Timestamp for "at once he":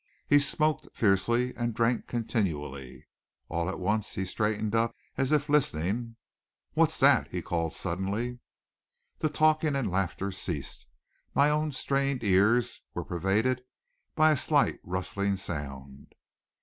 3.69-4.25